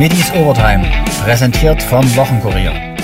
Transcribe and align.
Middies 0.00 0.32
Overtime, 0.32 0.90
präsentiert 1.22 1.82
vom 1.82 2.02
Wochenkurier. 2.16 2.96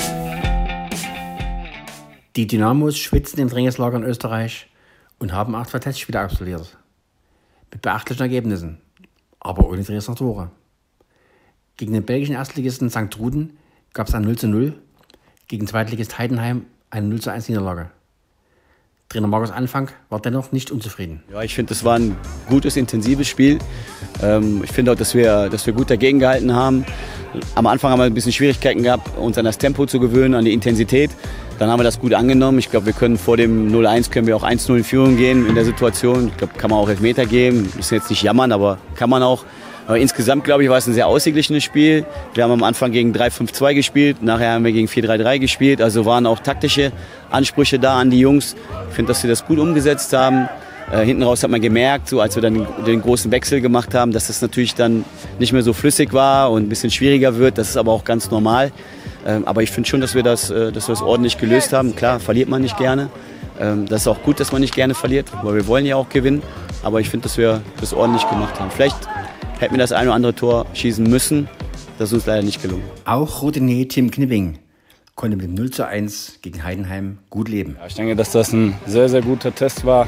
Die 2.35 2.47
Dynamos 2.47 2.97
schwitzen 2.97 3.39
im 3.39 3.49
Trainingslager 3.49 3.97
in 3.97 4.03
Österreich 4.03 4.67
und 5.19 5.31
haben 5.31 5.53
acht 5.53 5.69
Testspiele 5.79 6.19
absolviert. 6.19 6.75
Mit 7.71 7.83
beachtlichen 7.83 8.23
Ergebnissen, 8.23 8.81
aber 9.39 9.69
ohne 9.69 9.83
Dresdner 9.83 10.15
Tore. 10.15 10.49
Gegen 11.75 11.93
den 11.93 12.03
belgischen 12.03 12.33
Erstligisten 12.33 12.89
St. 12.89 13.11
Truden 13.11 13.59
gab 13.93 14.07
es 14.07 14.15
ein 14.15 14.23
0 14.23 14.35
zu 14.35 14.47
0, 14.47 14.81
gegen 15.47 15.67
Zweitligist 15.67 16.17
Heidenheim 16.17 16.65
eine 16.89 17.09
0 17.09 17.21
zu 17.21 17.31
1 17.31 17.47
Niederlage. 17.47 17.91
Trainer 19.09 19.27
Markus 19.27 19.51
Anfang 19.51 19.89
war 20.09 20.19
dennoch 20.19 20.51
nicht 20.51 20.69
unzufrieden. 20.69 21.23
Ja, 21.31 21.41
ich 21.41 21.55
finde, 21.55 21.69
das 21.69 21.85
war 21.85 21.95
ein 21.97 22.17
gutes, 22.49 22.75
intensives 22.75 23.27
Spiel. 23.27 23.57
Ähm, 24.21 24.61
ich 24.65 24.71
finde 24.71 24.91
auch, 24.91 24.95
dass 24.97 25.15
wir, 25.15 25.47
dass 25.47 25.65
wir 25.65 25.73
gut 25.73 25.89
dagegen 25.89 26.19
gehalten 26.19 26.53
haben. 26.53 26.85
Am 27.55 27.67
Anfang 27.67 27.91
haben 27.91 27.99
wir 27.99 28.05
ein 28.05 28.13
bisschen 28.13 28.33
Schwierigkeiten 28.33 28.83
gehabt, 28.83 29.17
uns 29.17 29.37
an 29.37 29.45
das 29.45 29.57
Tempo 29.57 29.85
zu 29.85 30.01
gewöhnen, 30.01 30.35
an 30.35 30.43
die 30.43 30.51
Intensität. 30.51 31.11
Dann 31.57 31.69
haben 31.69 31.79
wir 31.79 31.85
das 31.85 31.99
gut 31.99 32.13
angenommen. 32.13 32.59
Ich 32.59 32.69
glaube, 32.69 32.85
wir 32.85 32.93
können 32.93 33.17
vor 33.17 33.37
dem 33.37 33.71
0-1 33.71 34.11
können 34.11 34.27
wir 34.27 34.35
auch 34.35 34.43
1-0 34.43 34.75
in 34.75 34.83
Führung 34.83 35.15
gehen 35.15 35.47
in 35.47 35.55
der 35.55 35.63
Situation. 35.63 36.27
Ich 36.27 36.37
glaube, 36.37 36.53
kann 36.57 36.69
man 36.69 36.79
auch 36.79 36.89
Elfmeter 36.89 37.25
geben. 37.25 37.71
Müssen 37.75 37.95
jetzt 37.95 38.09
nicht 38.09 38.23
jammern, 38.23 38.51
aber 38.51 38.77
kann 38.95 39.09
man 39.09 39.23
auch. 39.23 39.45
Aber 39.87 39.97
insgesamt, 39.97 40.43
glaube 40.43 40.63
ich, 40.63 40.69
war 40.69 40.77
es 40.77 40.85
ein 40.85 40.93
sehr 40.93 41.07
ausgeglichenes 41.07 41.63
Spiel. 41.63 42.05
Wir 42.33 42.43
haben 42.43 42.51
am 42.51 42.63
Anfang 42.63 42.91
gegen 42.91 43.13
3-5-2 43.13 43.73
gespielt, 43.73 44.21
nachher 44.21 44.51
haben 44.51 44.65
wir 44.65 44.73
gegen 44.73 44.87
4-3-3 44.87 45.39
gespielt. 45.39 45.81
Also 45.81 46.05
waren 46.05 46.25
auch 46.25 46.39
taktische 46.39 46.91
Ansprüche 47.31 47.79
da 47.79 47.97
an 47.97 48.09
die 48.09 48.19
Jungs. 48.19 48.55
Ich 48.89 48.95
finde, 48.95 49.09
dass 49.09 49.21
sie 49.21 49.29
das 49.29 49.45
gut 49.45 49.59
umgesetzt 49.59 50.11
haben. 50.11 50.49
Äh, 50.91 51.05
hinten 51.05 51.23
raus 51.23 51.41
hat 51.41 51.49
man 51.49 51.61
gemerkt, 51.61 52.09
so 52.09 52.19
als 52.19 52.35
wir 52.35 52.41
dann 52.41 52.67
den, 52.85 53.01
großen 53.01 53.31
Wechsel 53.31 53.61
gemacht 53.61 53.93
haben, 53.93 54.11
dass 54.11 54.27
das 54.27 54.41
natürlich 54.41 54.75
dann 54.75 55.05
nicht 55.39 55.53
mehr 55.53 55.63
so 55.63 55.71
flüssig 55.71 56.11
war 56.13 56.51
und 56.51 56.63
ein 56.63 56.69
bisschen 56.69 56.91
schwieriger 56.91 57.37
wird. 57.37 57.57
Das 57.57 57.69
ist 57.69 57.77
aber 57.77 57.93
auch 57.93 58.03
ganz 58.03 58.29
normal. 58.29 58.71
Ähm, 59.25 59.45
aber 59.45 59.63
ich 59.63 59.71
finde 59.71 59.87
schon, 59.87 60.01
dass 60.01 60.15
wir, 60.15 60.23
das, 60.23 60.49
äh, 60.49 60.71
dass 60.73 60.89
wir 60.89 60.95
das 60.95 61.01
ordentlich 61.01 61.37
gelöst 61.37 61.71
haben. 61.71 61.95
Klar, 61.95 62.19
verliert 62.19 62.49
man 62.49 62.61
nicht 62.61 62.77
gerne. 62.77 63.09
Ähm, 63.59 63.85
das 63.87 64.01
ist 64.01 64.07
auch 64.07 64.21
gut, 64.21 64.39
dass 64.41 64.51
man 64.51 64.61
nicht 64.61 64.75
gerne 64.75 64.95
verliert, 64.95 65.27
weil 65.43 65.55
wir 65.55 65.67
wollen 65.67 65.85
ja 65.85 65.95
auch 65.95 66.09
gewinnen. 66.09 66.41
Aber 66.83 66.99
ich 66.99 67.09
finde, 67.09 67.23
dass 67.23 67.37
wir 67.37 67.61
das 67.79 67.93
ordentlich 67.93 68.27
gemacht 68.29 68.59
haben. 68.59 68.69
Vielleicht 68.71 68.97
hätten 69.59 69.73
wir 69.73 69.79
das 69.79 69.91
ein 69.91 70.07
oder 70.07 70.15
andere 70.15 70.35
Tor 70.35 70.65
schießen 70.73 71.07
müssen. 71.09 71.47
Das 71.97 72.09
ist 72.09 72.13
uns 72.13 72.25
leider 72.25 72.43
nicht 72.43 72.61
gelungen. 72.61 72.83
Auch 73.05 73.41
Routinier 73.41 73.87
Tim 73.87 74.11
Knipping 74.11 74.59
konnte 75.15 75.35
mit 75.35 75.49
0 75.49 75.71
zu 75.71 75.85
1 75.87 76.39
gegen 76.43 76.63
Heidenheim 76.63 77.17
gut 77.31 77.49
leben. 77.49 77.75
Ja, 77.79 77.87
ich 77.87 77.95
denke, 77.95 78.15
dass 78.15 78.31
das 78.31 78.53
ein 78.53 78.75
sehr, 78.85 79.09
sehr 79.09 79.23
guter 79.23 79.53
Test 79.53 79.83
war 79.83 80.07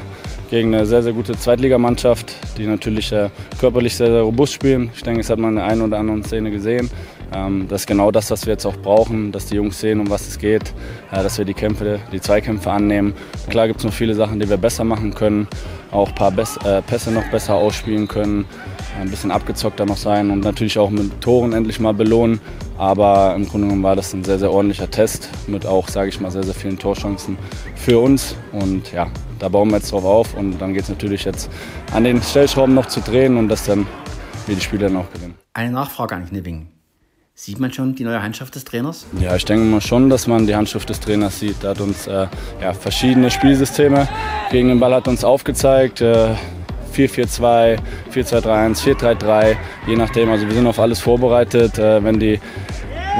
gegen 0.50 0.72
eine 0.72 0.86
sehr, 0.86 1.02
sehr 1.02 1.12
gute 1.12 1.36
Zweitligamannschaft, 1.36 2.32
die 2.56 2.66
natürlich 2.66 3.10
äh, 3.10 3.28
körperlich 3.58 3.96
sehr, 3.96 4.06
sehr 4.06 4.22
robust 4.22 4.52
spielen. 4.52 4.90
Ich 4.94 5.02
denke, 5.02 5.20
das 5.20 5.30
hat 5.30 5.40
man 5.40 5.50
in 5.50 5.56
der 5.56 5.64
einen 5.64 5.82
oder 5.82 5.98
anderen 5.98 6.22
Szene 6.22 6.52
gesehen. 6.52 6.88
Ähm, 7.32 7.66
das 7.68 7.82
ist 7.82 7.86
genau 7.86 8.10
das, 8.10 8.30
was 8.30 8.46
wir 8.46 8.52
jetzt 8.52 8.66
auch 8.66 8.76
brauchen, 8.76 9.32
dass 9.32 9.46
die 9.46 9.56
Jungs 9.56 9.78
sehen, 9.78 10.00
um 10.00 10.10
was 10.10 10.26
es 10.28 10.38
geht, 10.38 10.72
äh, 11.12 11.22
dass 11.22 11.38
wir 11.38 11.44
die 11.44 11.54
Kämpfe, 11.54 12.00
die 12.12 12.20
Zweikämpfe 12.20 12.70
annehmen. 12.70 13.14
Klar 13.48 13.68
gibt 13.68 13.80
es 13.80 13.84
noch 13.84 13.92
viele 13.92 14.14
Sachen, 14.14 14.40
die 14.40 14.48
wir 14.48 14.56
besser 14.56 14.84
machen 14.84 15.14
können, 15.14 15.48
auch 15.92 16.08
ein 16.08 16.14
paar 16.14 16.32
äh, 16.32 16.82
Pässe 16.82 17.10
noch 17.10 17.28
besser 17.30 17.54
ausspielen 17.54 18.08
können, 18.08 18.44
ein 19.00 19.10
bisschen 19.10 19.30
abgezockter 19.30 19.86
noch 19.86 19.96
sein 19.96 20.30
und 20.30 20.40
natürlich 20.40 20.78
auch 20.78 20.90
mit 20.90 21.20
Toren 21.20 21.52
endlich 21.52 21.80
mal 21.80 21.94
belohnen. 21.94 22.40
Aber 22.78 23.34
im 23.36 23.46
Grunde 23.46 23.66
genommen 23.66 23.82
war 23.82 23.94
das 23.94 24.14
ein 24.14 24.24
sehr, 24.24 24.38
sehr 24.38 24.50
ordentlicher 24.50 24.90
Test 24.90 25.28
mit 25.46 25.66
auch, 25.66 25.88
sage 25.88 26.08
ich 26.08 26.20
mal, 26.20 26.30
sehr, 26.30 26.42
sehr 26.42 26.54
vielen 26.54 26.78
Torchancen 26.78 27.36
für 27.76 27.98
uns. 27.98 28.34
Und 28.52 28.90
ja, 28.92 29.08
da 29.38 29.48
bauen 29.48 29.68
wir 29.68 29.76
jetzt 29.76 29.92
drauf 29.92 30.04
auf 30.04 30.34
und 30.34 30.58
dann 30.58 30.72
geht 30.72 30.84
es 30.84 30.88
natürlich 30.88 31.24
jetzt 31.24 31.50
an 31.92 32.04
den 32.04 32.22
Stellschrauben 32.22 32.74
noch 32.74 32.86
zu 32.86 33.00
drehen 33.00 33.36
und 33.36 33.48
dass 33.48 33.64
dann 33.64 33.86
wir 34.46 34.54
die 34.54 34.62
Spiele 34.62 34.86
dann 34.86 34.96
auch 34.96 35.12
gewinnen. 35.12 35.34
Eine 35.52 35.72
Nachfrage 35.72 36.14
an 36.14 36.26
Knipping. 36.26 36.68
Sieht 37.42 37.58
man 37.58 37.72
schon 37.72 37.94
die 37.94 38.04
neue 38.04 38.22
Handschrift 38.22 38.54
des 38.54 38.66
Trainers? 38.66 39.06
Ja, 39.18 39.34
ich 39.34 39.46
denke 39.46 39.64
mal 39.64 39.80
schon, 39.80 40.10
dass 40.10 40.26
man 40.26 40.46
die 40.46 40.54
Handschrift 40.54 40.90
des 40.90 41.00
Trainers 41.00 41.40
sieht. 41.40 41.64
Er 41.64 41.70
hat 41.70 41.80
uns 41.80 42.06
äh, 42.06 42.26
ja, 42.60 42.74
verschiedene 42.74 43.30
Spielsysteme 43.30 44.06
gegen 44.50 44.68
den 44.68 44.78
Ball 44.78 44.92
hat 44.92 45.08
uns 45.08 45.24
aufgezeigt. 45.24 46.02
Äh, 46.02 46.34
4-4-2, 46.94 47.78
4-2-3-1, 48.12 48.94
4-3-3, 48.94 49.56
je 49.86 49.96
nachdem. 49.96 50.28
Also 50.30 50.46
wir 50.46 50.52
sind 50.52 50.66
auf 50.66 50.78
alles 50.78 51.00
vorbereitet. 51.00 51.78
Äh, 51.78 52.04
wenn 52.04 52.20
die 52.20 52.38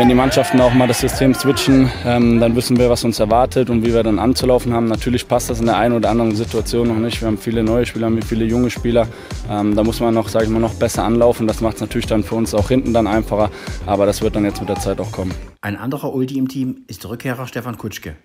wenn 0.01 0.09
die 0.09 0.15
Mannschaften 0.15 0.63
auch 0.63 0.73
mal 0.73 0.89
das 0.89 1.01
System 1.01 1.35
switchen, 1.35 1.91
ähm, 2.07 2.41
dann 2.41 2.57
wissen 2.57 2.79
wir, 2.79 2.89
was 2.89 3.05
uns 3.05 3.21
erwartet 3.21 3.69
und 3.69 3.85
wie 3.85 3.93
wir 3.93 4.03
dann 4.03 4.19
anzulaufen 4.19 4.73
haben. 4.73 4.87
Natürlich 4.87 5.29
passt 5.29 5.51
das 5.51 5.61
in 5.61 5.67
der 5.67 5.77
einen 5.77 5.95
oder 5.95 6.09
anderen 6.09 6.35
Situation 6.35 6.89
noch 6.89 6.97
nicht. 6.97 7.21
Wir 7.21 7.29
haben 7.29 7.37
viele 7.37 7.63
neue 7.63 7.85
Spieler, 7.85 8.09
wir 8.09 8.17
haben 8.17 8.23
viele 8.23 8.47
junge 8.47 8.71
Spieler. 8.71 9.07
Ähm, 9.51 9.77
da 9.77 9.85
muss 9.85 10.01
man 10.01 10.15
noch, 10.15 10.31
sage 10.31 10.47
ich 10.47 10.51
mal, 10.51 10.59
noch 10.59 10.73
besser 10.73 11.05
anlaufen. 11.05 11.47
Das 11.47 11.61
macht 11.61 11.75
es 11.75 11.81
natürlich 11.83 12.07
dann 12.07 12.25
für 12.25 12.37
uns 12.37 12.55
auch 12.55 12.69
hinten 12.69 12.95
dann 12.95 13.07
einfacher. 13.07 13.51
Aber 13.85 14.07
das 14.07 14.23
wird 14.23 14.37
dann 14.37 14.47
jetzt 14.47 14.61
mit 14.61 14.71
der 14.71 14.77
Zeit 14.77 15.01
auch 15.01 15.13
kommen. 15.13 15.35
Ein 15.61 15.77
anderer 15.77 16.15
Ulti 16.15 16.39
im 16.39 16.49
Team 16.49 16.79
ist 16.87 17.07
Rückkehrer 17.07 17.47
Stefan 17.47 17.77
Kutschke 17.77 18.17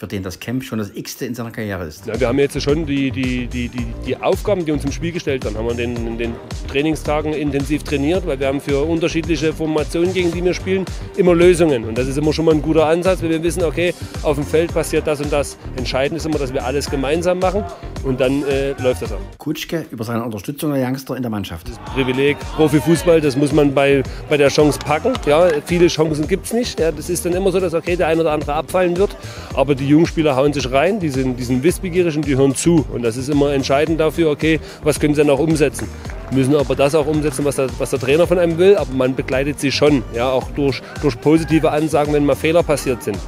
für 0.00 0.06
den 0.06 0.22
das 0.22 0.40
Camp 0.40 0.64
schon 0.64 0.78
das 0.78 0.92
x-te 0.94 1.26
in 1.26 1.34
seiner 1.34 1.50
Karriere 1.50 1.84
ist. 1.84 2.06
Ja, 2.06 2.18
wir 2.18 2.28
haben 2.28 2.38
jetzt 2.38 2.58
schon 2.62 2.86
die, 2.86 3.10
die, 3.10 3.46
die, 3.46 3.68
die, 3.68 3.86
die 4.06 4.16
Aufgaben, 4.16 4.64
die 4.64 4.72
uns 4.72 4.82
im 4.82 4.92
Spiel 4.92 5.12
gestellt 5.12 5.44
werden, 5.44 5.58
haben 5.58 5.66
wir 5.66 5.74
den, 5.74 5.94
in 5.94 6.16
den 6.16 6.32
Trainingstagen 6.68 7.34
intensiv 7.34 7.82
trainiert, 7.82 8.26
weil 8.26 8.40
wir 8.40 8.46
haben 8.46 8.62
für 8.62 8.82
unterschiedliche 8.82 9.52
Formationen, 9.52 10.14
gegen 10.14 10.32
die 10.32 10.42
wir 10.42 10.54
spielen, 10.54 10.86
immer 11.18 11.34
Lösungen. 11.34 11.84
Und 11.84 11.98
das 11.98 12.08
ist 12.08 12.16
immer 12.16 12.32
schon 12.32 12.46
mal 12.46 12.54
ein 12.54 12.62
guter 12.62 12.86
Ansatz, 12.86 13.22
weil 13.22 13.28
wir 13.28 13.42
wissen, 13.42 13.62
okay, 13.62 13.92
auf 14.22 14.36
dem 14.36 14.46
Feld 14.46 14.72
passiert 14.72 15.06
das 15.06 15.20
und 15.20 15.30
das. 15.30 15.58
Entscheidend 15.76 16.16
ist 16.16 16.24
immer, 16.24 16.38
dass 16.38 16.54
wir 16.54 16.64
alles 16.64 16.88
gemeinsam 16.88 17.38
machen 17.38 17.62
und 18.04 18.20
dann 18.20 18.42
äh, 18.44 18.72
läuft 18.82 19.02
das 19.02 19.12
auch. 19.12 19.18
Kutschke 19.38 19.84
über 19.90 20.04
seine 20.04 20.24
Unterstützung 20.24 20.72
der 20.72 20.86
Youngster 20.86 21.16
in 21.16 21.22
der 21.22 21.30
Mannschaft. 21.30 21.68
Das 21.68 21.78
Privileg 21.94 22.38
Profifußball, 22.56 23.20
das 23.20 23.36
muss 23.36 23.52
man 23.52 23.74
bei, 23.74 24.02
bei 24.28 24.36
der 24.36 24.48
Chance 24.48 24.78
packen. 24.78 25.12
Ja, 25.26 25.48
viele 25.64 25.88
Chancen 25.88 26.26
gibt 26.26 26.46
es 26.46 26.52
nicht. 26.52 26.80
Ja, 26.80 26.92
das 26.92 27.10
ist 27.10 27.24
dann 27.24 27.32
immer 27.32 27.52
so, 27.52 27.60
dass 27.60 27.74
okay, 27.74 27.96
der 27.96 28.08
ein 28.08 28.20
oder 28.20 28.32
andere 28.32 28.54
abfallen 28.54 28.96
wird, 28.96 29.16
aber 29.54 29.74
die 29.74 29.88
Jungspieler 29.88 30.36
hauen 30.36 30.52
sich 30.52 30.70
rein, 30.70 31.00
die 31.00 31.10
sind, 31.10 31.38
die 31.38 31.44
sind 31.44 31.62
wissbegierig 31.62 32.16
und 32.16 32.26
die 32.26 32.36
hören 32.36 32.54
zu. 32.54 32.86
Und 32.92 33.02
das 33.02 33.16
ist 33.16 33.28
immer 33.28 33.52
entscheidend 33.52 34.00
dafür, 34.00 34.30
okay, 34.30 34.60
was 34.82 34.98
können 34.98 35.14
sie 35.14 35.20
dann 35.20 35.30
auch 35.30 35.40
umsetzen. 35.40 35.88
Müssen 36.30 36.54
aber 36.54 36.76
das 36.76 36.94
auch 36.94 37.06
umsetzen, 37.06 37.44
was 37.44 37.56
der, 37.56 37.68
was 37.78 37.90
der 37.90 37.98
Trainer 37.98 38.26
von 38.26 38.38
einem 38.38 38.56
will, 38.56 38.76
aber 38.76 38.92
man 38.92 39.16
begleitet 39.16 39.58
sie 39.58 39.72
schon, 39.72 40.04
ja, 40.14 40.30
auch 40.30 40.48
durch, 40.52 40.80
durch 41.02 41.20
positive 41.20 41.70
Ansagen, 41.72 42.12
wenn 42.14 42.24
mal 42.24 42.36
Fehler 42.36 42.62
passiert 42.62 43.02
sind. 43.02 43.18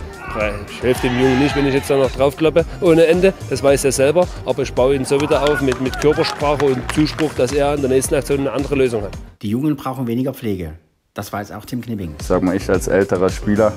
Ich 0.69 0.83
helfe 0.83 1.09
dem 1.09 1.21
Jungen 1.21 1.39
nicht, 1.39 1.55
wenn 1.57 1.67
ich 1.67 1.75
jetzt 1.75 1.91
da 1.91 1.97
noch 1.97 2.11
draufklappe 2.11 2.65
ohne 2.81 3.07
Ende. 3.07 3.35
Das 3.51 3.63
weiß 3.63 3.85
er 3.85 3.93
selber. 3.93 4.27
Aber 4.47 4.63
ich 4.63 4.73
baue 4.73 4.95
ihn 4.95 5.05
so 5.05 5.21
wieder 5.21 5.43
auf 5.43 5.61
mit, 5.61 5.81
mit 5.81 6.01
Körpersprache 6.01 6.65
und 6.65 6.81
Zuspruch, 6.95 7.33
dass 7.35 7.53
er 7.53 7.75
in 7.75 7.81
der 7.81 7.91
nächsten 7.91 8.15
Aktion 8.15 8.41
eine 8.41 8.53
andere 8.53 8.75
Lösung 8.75 9.03
hat. 9.03 9.13
Die 9.43 9.51
Jungen 9.51 9.77
brauchen 9.77 10.07
weniger 10.07 10.33
Pflege. 10.33 10.75
Das 11.15 11.31
weiß 11.31 11.53
auch 11.53 11.67
Tim 11.67 11.83
Knibbing. 11.83 12.15
Ich 12.19 12.27
sag 12.27 12.43
mal, 12.43 12.57
ich 12.57 12.71
als 12.71 12.89
älterer 12.89 13.29
Spieler, 13.29 13.75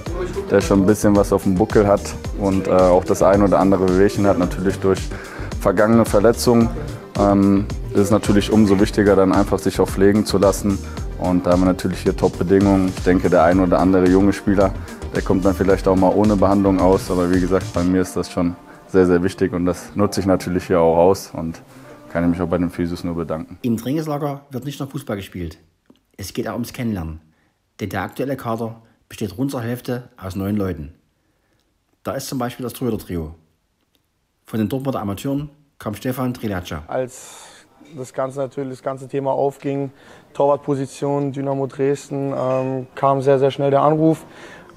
der 0.50 0.62
schon 0.62 0.84
ein 0.84 0.86
bisschen 0.86 1.16
was 1.18 1.34
auf 1.34 1.44
dem 1.44 1.56
Buckel 1.56 1.86
hat 1.86 2.02
und 2.40 2.68
äh, 2.68 2.72
auch 2.72 3.04
das 3.04 3.22
ein 3.22 3.44
oder 3.44 3.60
andere 3.60 3.86
Bewegchen 3.86 4.26
hat, 4.26 4.40
natürlich 4.40 4.78
durch 4.78 5.00
vergangene 5.60 6.06
Verletzungen, 6.06 6.70
ähm, 7.20 7.66
ist 7.94 8.00
es 8.00 8.12
natürlich 8.12 8.52
umso 8.52 8.80
wichtiger, 8.80 9.18
dann 9.18 9.34
einfach 9.34 9.60
sich 9.60 9.82
auch 9.82 9.90
pflegen 9.90 10.26
zu 10.26 10.38
lassen. 10.38 10.80
Und 11.20 11.46
da 11.46 11.52
haben 11.52 11.62
wir 11.62 11.68
natürlich 11.68 12.00
hier 12.00 12.16
Top-Bedingungen. 12.16 12.90
Ich 12.90 13.04
denke, 13.04 13.30
der 13.30 13.44
ein 13.44 13.60
oder 13.60 13.80
andere 13.80 14.10
junge 14.10 14.34
Spieler, 14.34 14.74
der 15.14 15.22
kommt 15.22 15.46
dann 15.46 15.54
vielleicht 15.54 15.88
auch 15.88 15.96
mal 15.96 16.14
ohne 16.14 16.36
Behandlung 16.36 16.80
aus. 16.80 17.10
Aber 17.10 17.32
wie 17.34 17.40
gesagt, 17.40 17.74
bei 17.74 17.84
mir 17.84 18.02
ist 18.02 18.16
das 18.16 18.32
schon 18.32 18.56
sehr, 18.88 19.06
sehr 19.06 19.24
wichtig 19.24 19.54
und 19.54 19.66
das 19.66 19.96
nutze 19.96 20.20
ich 20.20 20.26
natürlich 20.26 20.68
hier 20.68 20.80
auch 20.80 20.98
aus 20.98 21.32
und 21.32 21.62
kann 22.12 22.24
ich 22.24 22.30
mich 22.30 22.42
auch 22.42 22.48
bei 22.48 22.58
den 22.58 22.70
Physios 22.70 23.04
nur 23.04 23.16
bedanken. 23.16 23.58
Im 23.62 23.78
Trainingslager 23.78 24.46
wird 24.50 24.66
nicht 24.66 24.80
nur 24.80 24.90
Fußball 24.90 25.18
gespielt. 25.18 25.58
Es 26.18 26.34
geht 26.34 26.48
auch 26.48 26.54
ums 26.54 26.72
Kennenlernen. 26.72 27.20
Denn 27.80 27.90
der 27.90 28.04
aktuelle 28.04 28.38
Kader 28.38 28.82
besteht 29.10 29.38
rund 29.38 29.52
zur 29.52 29.62
Hälfte 29.62 30.10
aus 30.18 30.36
neun 30.36 30.56
Leuten. 30.56 30.94
Da 32.04 32.14
ist 32.14 32.28
zum 32.28 32.38
Beispiel 32.40 32.64
das 32.64 32.74
Tröder-Trio. 32.74 33.36
Von 34.46 34.60
den 34.60 34.70
Dortmunder 34.70 35.02
Amateuren 35.02 35.50
kam 35.80 35.96
Stefan 35.96 36.34
Trilaccia. 36.34 36.84
Als 36.88 37.55
das 37.98 38.14
ganze 38.14 38.40
natürlich 38.40 38.70
das 38.72 38.84
ganze 38.84 39.08
Thema 39.08 39.32
aufging, 39.32 39.92
Torwartposition, 40.34 41.32
Dynamo 41.32 41.68
Dresden, 41.68 42.34
ähm, 42.38 42.88
kam 42.96 43.22
sehr, 43.22 43.40
sehr 43.40 43.52
schnell 43.52 43.72
der 43.72 43.82
Anruf. 43.82 44.26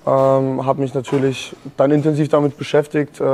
Ähm, 0.06 0.64
habe 0.64 0.80
mich 0.80 0.94
natürlich 0.94 1.54
dann 1.76 1.90
intensiv 1.90 2.28
damit 2.28 2.56
beschäftigt, 2.56 3.20
äh, 3.20 3.24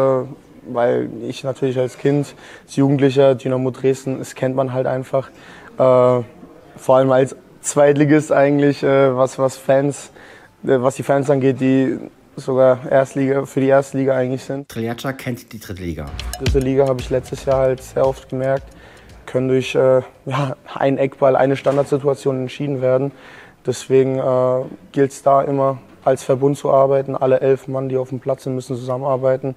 weil 0.67 1.11
ich 1.23 1.45
natürlich 1.45 1.79
als 1.79 1.99
Kind, 1.99 2.35
als 2.65 2.77
Jugendlicher, 2.77 3.35
Dynamo 3.35 3.71
Dresden, 3.71 4.19
das 4.19 4.35
kennt 4.35 4.57
man 4.57 4.73
halt 4.73 4.87
einfach. 4.87 5.29
Äh, 5.79 6.23
vor 6.77 6.97
allem 6.97 7.13
als 7.13 7.37
Zweitligist 7.61 8.33
eigentlich, 8.33 8.83
äh, 8.83 9.17
was, 9.17 9.39
was 9.39 9.57
Fans, 9.57 10.11
äh, 10.65 10.81
was 10.81 10.97
die 10.97 11.03
Fans 11.03 11.31
angeht, 11.31 11.61
die 11.61 11.99
sogar 12.37 12.91
Erstliga, 12.91 13.47
für 13.47 13.61
die 13.61 13.69
erste 13.69 13.99
Liga 13.99 14.15
eigentlich 14.15 14.43
sind. 14.43 14.69
Triljaccia 14.69 15.13
kennt 15.13 15.53
die 15.53 15.61
dritte 15.61 15.83
Liga. 15.83 16.07
Dritte 16.39 16.59
Liga 16.59 16.87
habe 16.87 17.01
ich 17.01 17.11
letztes 17.11 17.45
Jahr 17.45 17.59
halt 17.59 17.83
sehr 17.83 18.07
oft 18.07 18.29
gemerkt, 18.29 18.67
können 19.35 19.49
durch 19.49 19.75
äh, 19.75 20.03
ja, 20.27 20.57
einen 20.77 20.97
Eckball, 20.97 21.35
eine 21.35 21.57
Standardsituation 21.57 22.43
entschieden 22.43 22.81
werden. 22.81 23.11
Deswegen 23.67 24.21
äh, 24.21 24.63
gilt 24.93 25.11
es 25.11 25.25
da 25.25 25.43
immer 25.43 25.79
als 26.05 26.23
Verbund 26.23 26.57
zu 26.57 26.71
arbeiten. 26.71 27.17
Alle 27.17 27.41
elf 27.41 27.67
Mann, 27.67 27.89
die 27.89 27.97
auf 27.97 28.11
dem 28.11 28.21
Platz 28.21 28.45
sind, 28.45 28.55
müssen 28.55 28.77
zusammenarbeiten, 28.77 29.57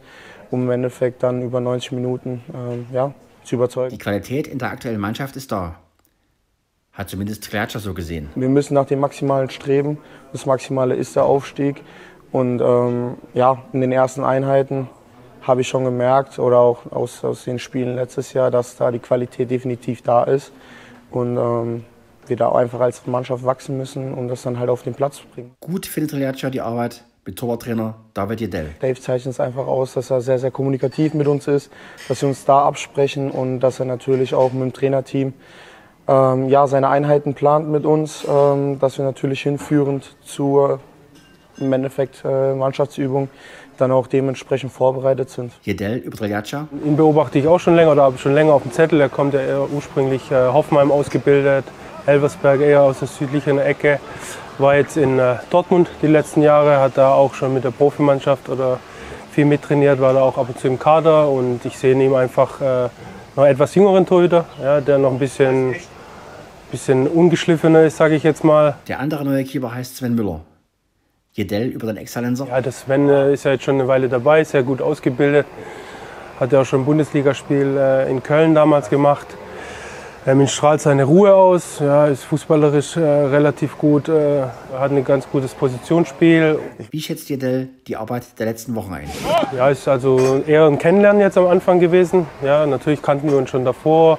um 0.49 0.63
im 0.63 0.71
Endeffekt 0.71 1.21
dann 1.21 1.43
über 1.43 1.59
90 1.59 1.91
Minuten 1.91 2.41
äh, 2.91 2.95
ja, 2.95 3.13
zu 3.43 3.53
überzeugen. 3.53 3.91
Die 3.91 3.99
Qualität 3.99 4.47
in 4.47 4.57
der 4.57 4.71
aktuellen 4.71 4.99
Mannschaft 4.99 5.35
ist 5.35 5.51
da. 5.51 5.75
Hat 6.91 7.09
zumindest 7.09 7.43
Triatscha 7.43 7.77
so 7.77 7.93
gesehen. 7.93 8.29
Wir 8.33 8.49
müssen 8.49 8.73
nach 8.73 8.87
dem 8.87 8.99
Maximalen 8.99 9.51
streben. 9.51 9.99
Das 10.31 10.47
Maximale 10.47 10.95
ist 10.95 11.15
der 11.15 11.25
Aufstieg. 11.25 11.83
Und 12.31 12.61
ähm, 12.61 13.17
ja, 13.35 13.61
in 13.73 13.81
den 13.81 13.91
ersten 13.91 14.23
Einheiten 14.23 14.89
habe 15.47 15.61
ich 15.61 15.67
schon 15.67 15.85
gemerkt, 15.85 16.37
oder 16.39 16.59
auch 16.59 16.91
aus, 16.91 17.23
aus 17.23 17.45
den 17.45 17.57
Spielen 17.57 17.95
letztes 17.95 18.33
Jahr, 18.33 18.51
dass 18.51 18.75
da 18.75 18.91
die 18.91 18.99
Qualität 18.99 19.49
definitiv 19.49 20.01
da 20.01 20.23
ist. 20.23 20.51
Und 21.09 21.37
ähm, 21.37 21.85
wir 22.27 22.35
da 22.35 22.51
einfach 22.51 22.81
als 22.81 23.07
Mannschaft 23.07 23.45
wachsen 23.45 23.77
müssen, 23.77 24.13
um 24.13 24.27
das 24.27 24.41
dann 24.41 24.59
halt 24.59 24.69
auf 24.69 24.83
den 24.83 24.93
Platz 24.93 25.17
zu 25.17 25.27
bringen. 25.27 25.55
Gut 25.61 25.85
findet 25.85 26.11
Triatscha 26.11 26.49
die 26.49 26.59
Arbeit 26.59 27.05
mit 27.25 27.37
Torwarttrainer 27.37 27.95
David 28.13 28.41
Jedell. 28.41 28.69
Dave 28.79 28.99
zeichnet 28.99 29.33
es 29.33 29.39
einfach 29.39 29.67
aus, 29.67 29.93
dass 29.93 30.09
er 30.09 30.21
sehr, 30.21 30.39
sehr 30.39 30.51
kommunikativ 30.51 31.13
mit 31.13 31.27
uns 31.27 31.47
ist, 31.47 31.71
dass 32.07 32.21
wir 32.21 32.29
uns 32.29 32.45
da 32.45 32.65
absprechen 32.65 33.31
und 33.31 33.59
dass 33.59 33.79
er 33.79 33.85
natürlich 33.85 34.33
auch 34.33 34.51
mit 34.51 34.61
dem 34.61 34.73
Trainerteam 34.73 35.33
ähm, 36.07 36.49
ja, 36.49 36.67
seine 36.67 36.89
Einheiten 36.89 37.33
plant 37.33 37.69
mit 37.69 37.85
uns, 37.85 38.25
ähm, 38.29 38.79
dass 38.79 38.97
wir 38.97 39.05
natürlich 39.05 39.41
hinführend 39.41 40.15
zur 40.23 40.79
im 41.59 41.73
Endeffekt 41.73 42.23
äh, 42.23 42.53
Mannschaftsübung 42.53 43.29
dann 43.77 43.91
auch 43.91 44.07
dementsprechend 44.07 44.71
vorbereitet 44.71 45.29
sind. 45.29 45.53
Jedell 45.63 45.97
über 45.97 46.17
Triatscha. 46.17 46.67
Ihn 46.83 46.95
beobachte 46.95 47.39
ich 47.39 47.47
auch 47.47 47.59
schon 47.59 47.75
länger 47.75 47.93
oder 47.93 48.03
habe 48.03 48.17
schon 48.17 48.33
länger 48.33 48.53
auf 48.53 48.63
dem 48.63 48.71
Zettel. 48.71 48.99
Er 48.99 49.09
kommt 49.09 49.33
ja 49.33 49.41
eher 49.41 49.71
ursprünglich 49.71 50.31
äh, 50.31 50.47
Hoffenheim 50.47 50.91
ausgebildet, 50.91 51.65
Elversberg 52.05 52.61
eher 52.61 52.81
aus 52.81 52.99
der 52.99 53.07
südlichen 53.07 53.59
Ecke. 53.59 53.99
War 54.57 54.75
jetzt 54.75 54.97
in 54.97 55.19
äh, 55.19 55.35
Dortmund 55.49 55.89
die 56.01 56.07
letzten 56.07 56.41
Jahre, 56.41 56.79
hat 56.79 56.97
da 56.97 57.13
auch 57.13 57.33
schon 57.33 57.53
mit 57.53 57.63
der 57.63 57.71
Profimannschaft 57.71 58.49
oder 58.49 58.79
viel 59.31 59.45
mittrainiert, 59.45 60.01
war 60.01 60.13
da 60.13 60.21
auch 60.21 60.37
ab 60.37 60.49
und 60.49 60.59
zu 60.59 60.67
im 60.67 60.79
Kader 60.79 61.29
und 61.29 61.63
ich 61.63 61.77
sehe 61.77 61.91
in 61.91 62.01
ihm 62.01 62.15
einfach 62.15 62.59
äh, 62.59 62.89
noch 63.35 63.45
etwas 63.45 63.75
jüngeren 63.75 64.05
Torhüter, 64.05 64.45
ja, 64.61 64.81
der 64.81 64.97
noch 64.97 65.11
ein 65.11 65.19
bisschen, 65.19 65.75
bisschen 66.71 67.07
ungeschliffener 67.07 67.83
ist, 67.83 67.97
sage 67.97 68.15
ich 68.15 68.23
jetzt 68.23 68.43
mal. 68.43 68.77
Der 68.87 68.99
andere 68.99 69.23
neue 69.23 69.43
Keeper 69.43 69.73
heißt 69.73 69.97
Sven 69.97 70.15
Müller. 70.15 70.41
Jedell 71.37 71.67
über 71.67 71.85
den 71.85 71.97
Exzellenser. 71.97 72.47
Ja, 72.49 72.61
der 72.61 72.71
Sven 72.71 73.09
äh, 73.09 73.31
ist 73.31 73.43
ja 73.43 73.51
jetzt 73.51 73.63
schon 73.63 73.75
eine 73.75 73.87
Weile 73.87 74.09
dabei, 74.09 74.43
sehr 74.43 74.63
gut 74.63 74.81
ausgebildet. 74.81 75.45
Hat 76.39 76.51
ja 76.51 76.61
auch 76.61 76.65
schon 76.65 76.81
ein 76.81 76.85
Bundesligaspiel 76.85 77.77
äh, 77.77 78.09
in 78.09 78.23
Köln 78.23 78.55
damals 78.55 78.89
gemacht. 78.89 79.27
Ähm, 80.25 80.41
ihn 80.41 80.47
strahlt 80.47 80.81
seine 80.81 81.03
Ruhe 81.03 81.35
aus, 81.35 81.77
ja, 81.79 82.07
ist 82.07 82.23
fußballerisch 82.23 82.97
äh, 82.97 83.01
relativ 83.01 83.77
gut, 83.77 84.09
äh, 84.09 84.45
hat 84.77 84.91
ein 84.91 85.03
ganz 85.05 85.29
gutes 85.29 85.53
Positionsspiel. 85.53 86.57
Wie 86.89 86.99
schätzt 86.99 87.29
Jedell 87.29 87.69
die 87.85 87.95
Arbeit 87.95 88.23
der 88.39 88.47
letzten 88.47 88.73
Wochen 88.73 88.95
ein? 88.95 89.09
Ja, 89.55 89.69
ist 89.69 89.87
also 89.87 90.41
eher 90.47 90.65
ein 90.65 90.79
Kennenlernen 90.79 91.21
jetzt 91.21 91.37
am 91.37 91.45
Anfang 91.45 91.79
gewesen. 91.79 92.25
Ja, 92.43 92.65
natürlich 92.65 93.03
kannten 93.03 93.29
wir 93.29 93.37
uns 93.37 93.51
schon 93.51 93.63
davor, 93.63 94.17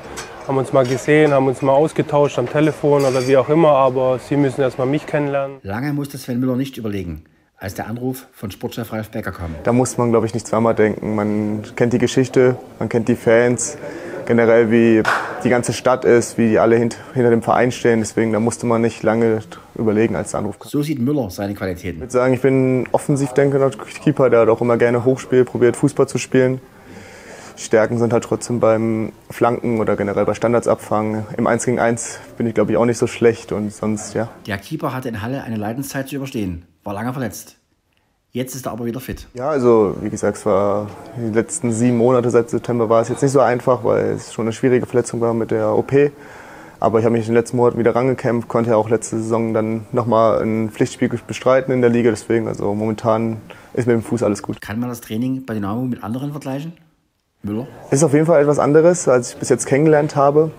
haben 0.49 0.57
uns 0.57 0.73
mal 0.73 0.87
gesehen, 0.87 1.33
haben 1.33 1.47
uns 1.47 1.61
mal 1.61 1.73
ausgetauscht 1.73 2.39
am 2.39 2.49
Telefon 2.49 3.05
oder 3.05 3.29
wie 3.29 3.37
auch 3.37 3.51
immer, 3.51 3.73
aber 3.73 4.19
Sie 4.19 4.35
müssen 4.35 4.63
erst 4.63 4.79
mal 4.79 4.87
mich 4.87 5.05
kennenlernen. 5.05 5.59
Lange 5.63 5.93
musste 5.93 6.17
Sven 6.17 6.41
Müller 6.41 6.57
nicht 6.57 6.79
überlegen, 6.79 7.25
als 7.59 7.75
der 7.75 7.87
Anruf 7.87 8.27
von 8.33 8.51
Sportchef 8.51 8.91
Ralf 8.91 9.11
Becker 9.11 9.31
kam. 9.31 9.55
Da 9.65 9.75
muss 9.75 9.99
man, 9.99 10.09
glaube 10.09 10.25
ich, 10.25 10.33
nicht 10.33 10.47
zweimal 10.47 10.75
denken. 10.75 11.15
Man 11.15 11.65
kennt 11.77 11.93
die 11.93 11.99
Geschichte, 11.99 12.57
man 12.79 12.89
kennt 12.89 13.09
die 13.09 13.15
Fans, 13.15 13.77
generell 14.25 14.71
wie 14.71 15.03
die 15.45 15.51
ganze 15.51 15.75
Stadt 15.75 16.07
ist, 16.07 16.39
wie 16.39 16.49
die 16.49 16.59
alle 16.59 16.77
hint 16.77 16.97
hinter 17.13 17.29
dem 17.29 17.43
Verein 17.43 17.71
stehen. 17.71 18.01
Deswegen, 18.01 18.33
da 18.33 18.41
musste 18.41 18.65
man 18.65 18.81
nicht 18.81 19.03
lange 19.03 19.41
überlegen, 19.75 20.17
als 20.17 20.31
der 20.31 20.41
Anruf 20.41 20.59
kam. 20.59 20.71
So 20.71 20.83
sieht 20.83 20.99
Müller 20.99 21.29
seine 21.29 21.53
Qualitäten. 21.53 21.97
Ich 21.97 22.01
würde 22.01 22.13
sagen, 22.13 22.33
ich 22.33 22.41
bin 22.41 22.81
ein 22.81 22.89
offensiv 22.93 23.35
denkender 23.35 23.71
Keeper, 24.03 24.31
der 24.31 24.41
hat 24.41 24.49
auch 24.49 24.63
immer 24.63 24.79
gerne 24.79 25.05
hochspielt, 25.05 25.47
probiert 25.47 25.77
Fußball 25.77 26.09
zu 26.09 26.17
spielen. 26.17 26.63
Stärken 27.59 27.99
sind 27.99 28.13
halt 28.13 28.23
trotzdem 28.23 28.61
beim 28.61 29.13
Flanken 29.31 29.81
oder 29.81 29.97
generell 29.97 30.25
bei 30.25 30.35
Standards 30.35 30.69
abfangen. 30.69 31.27
Im 31.37 31.49
1 31.49 31.65
gegen 31.65 31.81
1 31.81 32.21
bin 32.37 32.47
ich, 32.47 32.55
glaube 32.55 32.71
ich, 32.71 32.79
auch 32.79 32.85
nicht 32.85 32.99
so 32.99 33.09
schlecht 33.09 33.51
und 33.51 33.73
sonst, 33.73 34.15
ja. 34.15 34.29
Der 34.47 34.59
Keeper 34.59 34.95
hatte 34.95 35.09
in 35.09 35.23
Halle 35.23 35.43
eine 35.43 35.57
Leidenszeit 35.57 36.09
zu 36.09 36.17
überstehen, 36.17 36.65
war 36.85 36.95
lange 36.95 37.13
verletzt. 37.13 37.57
Jetzt 38.31 38.55
ist 38.55 38.67
er 38.67 38.73
aber 38.73 38.85
wieder 38.85 39.01
fit. 39.01 39.27
Ja, 39.35 39.51
also 39.51 39.97
wie 40.01 40.11
gesagt, 40.11 40.37
es 40.37 40.47
war 40.47 40.89
die 41.17 41.35
letzten 41.35 41.73
sieben 41.73 41.97
Monate 41.97 42.31
seit 42.31 42.49
September 42.49 42.89
war 42.89 43.03
es 43.03 43.09
jetzt 43.09 43.23
nicht 43.23 43.33
so 43.33 43.41
einfach, 43.41 43.83
weil 43.83 44.13
es 44.13 44.33
schon 44.33 44.45
eine 44.45 44.53
schwierige 44.53 44.87
Verletzung 44.87 45.21
war 45.21 45.35
mit 45.35 45.51
der 45.51 45.75
OP. 45.75 45.93
Aber 46.79 47.01
ich 47.01 47.05
habe 47.05 47.15
mich 47.15 47.27
in 47.27 47.33
den 47.33 47.35
letzten 47.35 47.57
Monaten 47.57 47.79
wieder 47.79 47.97
rangekämpft, 47.97 48.47
konnte 48.47 48.71
ja 48.71 48.77
auch 48.77 48.89
letzte 48.89 49.17
Saison 49.17 49.53
dann 49.53 49.87
nochmal 49.91 50.41
ein 50.43 50.71
Pflichtspiel 50.71 51.09
bestreiten 51.27 51.73
in 51.73 51.81
der 51.81 51.91
Liga. 51.91 52.11
Deswegen, 52.11 52.47
also 52.47 52.73
momentan 52.73 53.39
ist 53.75 53.89
mit 53.89 53.95
dem 53.95 54.03
Fuß 54.03 54.23
alles 54.23 54.45
gut. 54.45 54.61
Kann 54.61 54.79
man 54.79 54.89
das 54.89 55.01
Training 55.01 55.45
bei 55.45 55.55
Dynamo 55.55 55.83
mit 55.83 56.05
anderen 56.05 56.31
vergleichen? 56.31 56.75
Müller? 57.43 57.67
Ist 57.91 58.03
auf 58.03 58.13
jeden 58.13 58.27
Fall 58.27 58.43
etwas 58.43 58.59
anderes, 58.59 59.09
als 59.09 59.33
ich 59.33 59.39
bis 59.39 59.49
jetzt 59.49 59.67
kennengelernt 59.67 60.17
habe. 60.17 60.51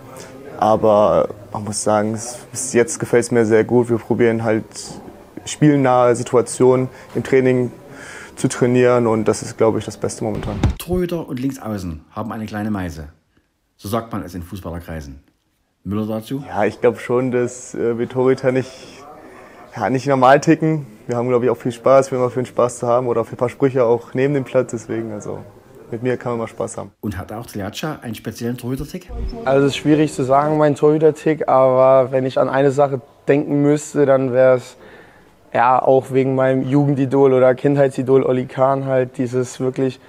Aber 0.57 1.29
man 1.51 1.63
muss 1.63 1.83
sagen, 1.83 2.13
bis 2.51 2.73
jetzt 2.73 2.99
gefällt 2.99 3.25
es 3.25 3.31
mir 3.31 3.45
sehr 3.45 3.63
gut. 3.63 3.89
Wir 3.89 3.97
probieren 3.97 4.43
halt 4.43 4.65
spielnahe 5.45 6.15
Situationen 6.15 6.89
im 7.15 7.23
Training 7.23 7.71
zu 8.35 8.47
trainieren 8.47 9.07
und 9.07 9.27
das 9.27 9.41
ist, 9.41 9.57
glaube 9.57 9.79
ich, 9.79 9.85
das 9.85 9.97
Beste 9.97 10.23
momentan. 10.23 10.59
Torhüter 10.77 11.27
und 11.27 11.39
Linksaußen 11.39 12.01
haben 12.11 12.31
eine 12.31 12.45
kleine 12.45 12.71
Meise. 12.71 13.09
So 13.75 13.89
sagt 13.89 14.11
man 14.11 14.23
es 14.23 14.33
in 14.35 14.43
Fußballerkreisen. 14.43 15.19
Müller 15.83 16.05
dazu? 16.05 16.43
Ja, 16.47 16.65
ich 16.65 16.79
glaube 16.81 16.99
schon, 16.99 17.31
dass 17.31 17.73
äh, 17.73 17.97
wir 17.97 18.07
Torhüter 18.07 18.51
nicht, 18.51 18.71
ja, 19.75 19.89
nicht 19.89 20.07
normal 20.07 20.39
ticken. 20.39 20.85
Wir 21.07 21.17
haben, 21.17 21.29
glaube 21.29 21.45
ich, 21.45 21.51
auch 21.51 21.57
viel 21.57 21.71
Spaß, 21.71 22.11
wenn 22.11 22.19
wir 22.19 22.29
für 22.29 22.41
den 22.41 22.45
Spaß 22.45 22.79
zu 22.79 22.87
haben 22.87 23.07
oder 23.07 23.25
für 23.25 23.33
ein 23.33 23.37
paar 23.37 23.49
Sprüche 23.49 23.85
auch 23.85 24.13
neben 24.13 24.33
dem 24.33 24.43
Platz. 24.43 24.71
Deswegen, 24.71 25.11
also 25.11 25.39
mit 25.91 26.03
mir 26.03 26.17
kann 26.17 26.33
man 26.33 26.39
mal 26.39 26.47
Spaß 26.47 26.77
haben. 26.77 26.91
Und 27.01 27.17
hat 27.17 27.31
auch 27.31 27.45
Triatscha 27.45 27.99
einen 28.01 28.15
speziellen 28.15 28.57
Torhüter-Tick? 28.57 29.09
Also 29.45 29.65
es 29.65 29.73
ist 29.73 29.77
schwierig 29.77 30.13
zu 30.13 30.23
sagen, 30.23 30.57
mein 30.57 30.75
Torhüter-Tick, 30.75 31.47
aber 31.47 32.11
wenn 32.11 32.25
ich 32.25 32.39
an 32.39 32.49
eine 32.49 32.71
Sache 32.71 33.01
denken 33.27 33.61
müsste, 33.61 34.05
dann 34.05 34.33
wäre 34.33 34.57
es 34.57 34.77
ja 35.53 35.81
auch 35.81 36.11
wegen 36.11 36.35
meinem 36.35 36.61
Jugendidol 36.61 37.33
oder 37.33 37.55
Kindheitsidol 37.55 38.23
Oli 38.23 38.45
Kahn 38.45 38.85
halt 38.85 39.17
dieses 39.17 39.59
wirklich 39.59 39.99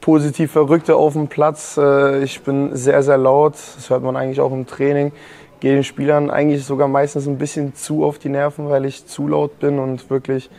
positiv 0.00 0.52
Verrückte 0.52 0.96
auf 0.96 1.14
dem 1.14 1.28
Platz. 1.28 1.78
Äh, 1.78 2.22
Ich 2.22 2.42
bin 2.42 2.76
sehr, 2.76 3.02
sehr 3.02 3.16
laut, 3.18 3.54
das 3.54 3.88
hört 3.88 4.02
man 4.02 4.16
eigentlich 4.16 4.40
auch 4.40 4.52
im 4.52 4.66
Training. 4.66 5.12
Gehe 5.60 5.74
den 5.74 5.84
Spielern 5.84 6.28
eigentlich 6.28 6.64
sogar 6.64 6.88
meistens 6.88 7.26
ein 7.28 7.38
bisschen 7.38 7.74
zu 7.74 8.04
auf 8.04 8.18
die 8.18 8.28
Nerven, 8.28 8.68
weil 8.68 8.84
ich 8.84 9.06
zu 9.06 9.28
laut 9.28 9.60
bin 9.60 9.78
und 9.78 10.10
wirklich, 10.10 10.50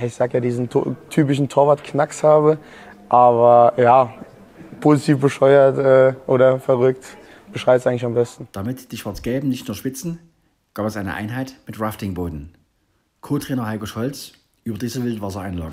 ich 0.00 0.14
sag 0.14 0.32
ja, 0.32 0.38
diesen 0.38 0.68
typischen 1.10 1.48
Torwart-Knacks 1.48 2.22
habe. 2.22 2.58
Aber 3.08 3.72
ja, 3.76 4.12
positiv 4.80 5.20
bescheuert 5.20 5.78
äh, 5.78 6.14
oder 6.26 6.58
verrückt 6.58 7.04
beschreibt 7.52 7.80
es 7.80 7.86
eigentlich 7.86 8.04
am 8.04 8.14
besten. 8.14 8.48
Damit 8.52 8.92
die 8.92 8.96
Schwarz-Gelben 8.96 9.48
nicht 9.48 9.66
nur 9.68 9.74
schwitzen, 9.74 10.18
gab 10.74 10.86
es 10.86 10.96
eine 10.96 11.14
Einheit 11.14 11.54
mit 11.66 11.80
Raftingboden. 11.80 12.54
Co-Trainer 13.20 13.66
Heiko 13.66 13.86
Scholz 13.86 14.32
über 14.64 14.78
diese 14.78 15.02
Wildwassereinlage. 15.02 15.72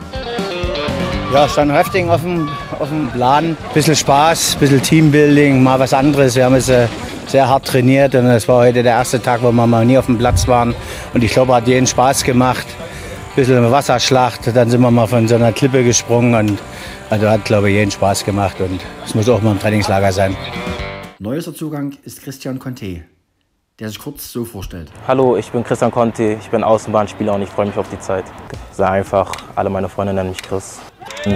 Ja, 1.34 1.50
stand 1.50 1.72
Rafting 1.72 2.10
auf 2.10 2.22
dem, 2.22 2.48
auf 2.80 2.90
dem 2.90 3.10
Plan. 3.10 3.58
Bisschen 3.74 3.96
Spaß, 3.96 4.56
bisschen 4.56 4.82
Teambuilding, 4.82 5.62
mal 5.62 5.80
was 5.80 5.94
anderes. 5.94 6.36
Wir 6.36 6.46
haben 6.46 6.56
es 6.56 6.70
äh, 6.70 6.88
sehr 7.28 7.48
hart 7.48 7.68
trainiert 7.68 8.16
und 8.16 8.26
es 8.28 8.48
war 8.48 8.58
heute 8.58 8.84
der 8.84 8.94
erste 8.94 9.22
Tag, 9.22 9.42
wo 9.42 9.52
wir 9.52 9.68
mal 9.68 9.86
nie 9.86 9.98
auf 9.98 10.06
dem 10.06 10.18
Platz 10.18 10.48
waren. 10.48 10.74
Und 11.14 11.24
ich 11.24 11.34
glaube, 11.34 11.54
hat 11.54 11.68
jeden 11.68 11.88
Spaß 11.88 12.24
gemacht. 12.24 12.66
Bisschen 13.36 13.58
eine 13.58 13.70
Wasserschlacht, 13.70 14.56
dann 14.56 14.70
sind 14.70 14.80
wir 14.80 14.92
mal 14.92 15.08
von 15.08 15.28
so 15.28 15.36
einer 15.36 15.52
Klippe 15.52 15.84
gesprungen 15.84 16.36
und 16.36 16.58
also 17.10 17.30
hat, 17.30 17.44
glaube 17.44 17.70
ich, 17.70 17.76
jeden 17.76 17.92
Spaß 17.92 18.24
gemacht 18.24 18.62
und 18.62 18.80
es 19.06 19.14
muss 19.14 19.28
auch 19.28 19.42
mal 19.42 19.52
im 19.52 19.60
Trainingslager 19.60 20.14
sein. 20.14 20.38
Neuester 21.20 21.54
Zugang 21.54 21.98
ist 22.06 22.22
Christian 22.22 22.60
Conte, 22.60 23.04
der 23.78 23.90
sich 23.90 24.00
kurz 24.00 24.32
so 24.32 24.46
vorstellt. 24.46 24.90
Hallo, 25.06 25.36
ich 25.36 25.52
bin 25.52 25.66
Christian 25.66 25.92
Conti, 25.92 26.38
ich 26.40 26.50
bin 26.50 26.64
Außenbahnspieler 26.64 27.34
und 27.34 27.42
ich 27.42 27.50
freue 27.50 27.66
mich 27.66 27.78
auf 27.78 27.90
die 27.90 28.00
Zeit. 28.00 28.24
Sehr 28.72 28.90
einfach, 28.90 29.34
alle 29.56 29.70
meine 29.70 29.90
Freunde 29.90 30.14
nennen 30.14 30.30
mich 30.30 30.42
Chris. 30.42 30.80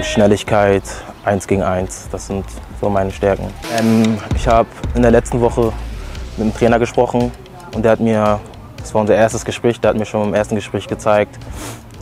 Schnelligkeit, 0.01 0.84
1 1.25 1.48
gegen 1.48 1.63
1, 1.63 2.08
das 2.13 2.27
sind 2.27 2.46
so 2.79 2.89
meine 2.89 3.12
Stärken. 3.12 3.48
Ähm, 3.77 4.18
ich 4.38 4.48
habe 4.48 4.70
in 4.96 5.01
der 5.01 5.12
letzten 5.12 5.41
Woche 5.41 5.74
mit 6.38 6.48
dem 6.48 6.53
Trainer 6.56 6.79
gesprochen 6.79 7.29
und 7.75 7.84
der 7.84 7.91
hat 7.91 8.00
mir, 8.00 8.39
das 8.77 8.94
war 8.94 9.01
unser 9.01 9.15
erstes 9.15 9.44
Gespräch, 9.44 9.82
der 9.82 9.89
hat 9.89 9.98
mir 9.98 10.06
schon 10.06 10.29
im 10.29 10.34
ersten 10.34 10.56
Gespräch 10.56 10.88
gezeigt, 10.88 11.38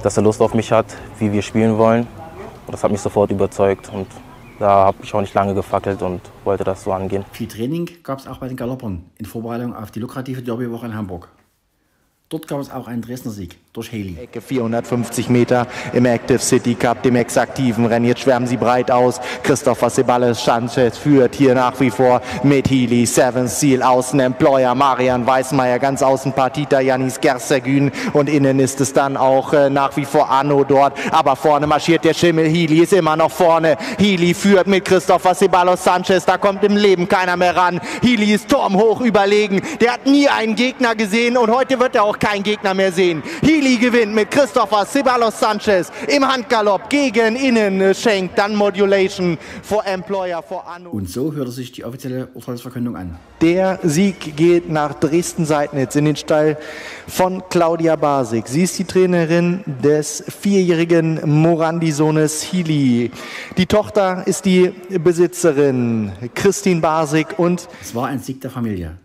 dass 0.04 0.18
er 0.18 0.24
Lust 0.24 0.42
auf 0.42 0.54
mich 0.54 0.72
hat, 0.72 0.86
wie 1.20 1.32
wir 1.32 1.42
spielen 1.42 1.78
wollen. 1.78 2.08
Das 2.70 2.84
hat 2.84 2.92
mich 2.92 3.02
sofort 3.02 3.32
überzeugt 3.32 3.90
und 3.94 4.08
da 4.60 4.86
habe 4.86 4.98
ich 5.04 5.14
auch 5.14 5.22
nicht 5.22 5.34
lange 5.34 5.54
gefackelt 5.54 6.02
und 6.02 6.22
wollte 6.44 6.64
das 6.64 6.84
so 6.84 6.92
angehen. 6.92 7.24
Viel 7.32 7.48
Training 7.48 7.90
gab 8.04 8.20
es 8.20 8.28
auch 8.28 8.40
bei 8.40 8.48
den 8.48 8.58
Galoppern 8.58 9.04
in 9.18 9.26
Vorbereitung 9.26 9.76
auf 9.76 9.92
die 9.92 10.00
lukrative 10.00 10.42
Derbywoche 10.42 10.88
in 10.88 10.96
Hamburg. 10.96 11.30
Dort 12.30 12.50
gab 12.50 12.60
es 12.60 12.70
auch 12.70 12.88
einen 12.90 13.02
Dresdner 13.02 13.32
Sieg 13.32 13.56
durch 13.72 13.94
Haley. 13.94 14.18
Ecke 14.22 14.42
450 14.42 15.30
Meter 15.30 15.66
im 15.94 16.06
Active 16.06 16.40
City 16.40 16.76
Cup, 16.76 17.02
dem 17.02 17.16
exaktiven 17.16 17.86
Rennen. 17.86 18.06
Jetzt 18.06 18.20
schwärmen 18.20 18.48
sie 18.48 18.58
breit 18.58 18.92
aus. 18.92 19.22
Christopher 19.44 19.90
Ceballos 19.90 20.44
Sanchez 20.44 20.98
führt 20.98 21.36
hier 21.36 21.56
nach 21.56 21.80
wie 21.80 21.90
vor 21.90 22.22
mit 22.44 22.70
Healy, 22.70 23.06
Seven 23.06 23.48
Seal, 23.48 23.82
Außen 23.82 24.20
Employer, 24.20 24.76
Marian 24.76 25.26
Weißmeier, 25.26 25.80
ganz 25.80 26.04
außen 26.04 26.34
Partita, 26.34 26.82
Janis 26.82 27.22
Gersegün 27.22 27.94
und 28.12 28.28
innen 28.28 28.60
ist 28.60 28.82
es 28.82 28.92
dann 28.92 29.16
auch 29.16 29.54
äh, 29.54 29.70
nach 29.70 29.96
wie 29.96 30.04
vor 30.04 30.30
Anno 30.30 30.66
dort. 30.66 30.98
Aber 31.14 31.38
vorne 31.38 31.66
marschiert 31.66 32.04
der 32.04 32.14
Schimmel. 32.14 32.50
Healy 32.50 32.80
ist 32.80 32.92
immer 32.92 33.16
noch 33.16 33.32
vorne. 33.32 33.78
Healy 34.00 34.34
führt 34.34 34.68
mit 34.68 34.84
Christopher 34.84 35.34
Ceballos 35.34 35.82
Sanchez. 35.82 36.26
Da 36.26 36.38
kommt 36.38 36.66
im 36.66 36.76
Leben 36.76 37.08
keiner 37.08 37.38
mehr 37.38 37.56
ran. 37.56 37.80
Healy 38.02 38.34
ist 38.34 38.50
turmhoch 38.50 39.00
überlegen. 39.00 39.62
Der 39.80 39.94
hat 39.94 40.06
nie 40.06 40.28
einen 40.28 40.56
Gegner 40.56 40.94
gesehen 40.94 41.38
und 41.38 41.52
heute 41.52 41.80
wird 41.80 41.96
er 41.96 42.04
auch 42.04 42.17
keinen 42.20 42.44
Gegner 42.44 42.74
mehr 42.74 42.92
sehen. 42.92 43.24
Healy 43.42 43.78
gewinnt 43.78 44.14
mit 44.14 44.32
Christopher 44.32 44.86
Ceballos 44.86 45.40
Sanchez 45.40 45.92
im 46.08 46.28
Handgalopp 46.28 46.90
gegen 46.90 47.36
Innen 47.36 47.94
Schenk, 47.94 48.36
dann 48.36 48.56
Modulation 48.56 49.38
vor 49.64 49.86
Employer, 49.86 50.42
vor 50.42 50.68
Anno. 50.68 50.90
Und 50.90 51.10
so 51.10 51.34
hörte 51.34 51.52
sich 51.52 51.72
die 51.72 51.84
offizielle 51.84 52.28
Urteilsverkündung 52.34 52.96
an. 52.96 53.18
Der 53.42 53.80
Sieg 53.84 54.36
geht 54.36 54.70
nach 54.70 54.96
Dresden-Seidnitz 54.96 55.96
in 55.96 56.06
den 56.06 56.16
Stall 56.16 56.58
von 57.08 57.44
Claudia 57.50 57.96
Basik. 57.96 58.48
Sie 58.48 58.64
ist 58.64 58.80
die 58.80 58.86
Trainerin 58.86 59.64
des 59.84 60.24
vierjährigen 60.28 61.20
Morandi-Sohnes 61.24 62.52
Healy. 62.52 63.12
Die 63.58 63.66
Tochter 63.66 64.26
ist 64.26 64.46
die 64.46 64.74
Besitzerin 64.90 66.12
Christine 66.34 66.82
Basik 66.82 67.38
und 67.38 67.68
Es 67.82 67.94
war 67.94 68.08
ein 68.08 68.20
Sieg 68.20 68.42
der 68.42 68.50
Familie. 68.50 68.98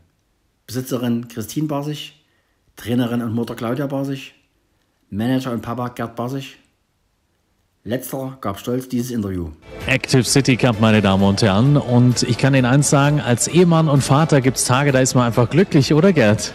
Besitzerin 0.67 1.29
Christine 1.29 1.67
Basig, 1.67 2.15
Trainerin 2.77 3.23
und 3.23 3.35
Mutter 3.35 3.55
Claudia 3.55 3.87
Basig, 3.87 4.35
Manager 5.11 5.53
und 5.53 5.63
Papa 5.63 5.89
Gerd 5.89 6.17
Basig. 6.17 6.59
Letzterer 7.85 8.39
gab 8.41 8.61
stolz 8.61 8.89
dieses 8.89 9.11
Interview. 9.11 9.51
Active 9.87 10.23
City 10.23 10.57
Cup, 10.57 10.81
meine 10.81 11.03
Damen 11.03 11.25
und 11.25 11.43
Herren. 11.43 11.77
Und 11.77 12.23
ich 12.23 12.39
kann 12.39 12.55
Ihnen 12.55 12.65
eins 12.65 12.91
sagen, 12.91 13.21
als 13.21 13.49
Ehemann 13.49 13.89
und 13.89 14.03
Vater 14.03 14.41
gibt 14.41 14.57
es 14.57 14.65
Tage, 14.65 14.93
da 14.93 15.01
ist 15.01 15.15
man 15.15 15.27
einfach 15.27 15.51
glücklich, 15.51 15.93
oder 15.93 16.13
Gerd? 16.13 16.55